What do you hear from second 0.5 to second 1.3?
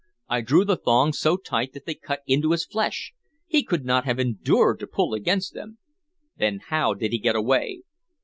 the thongs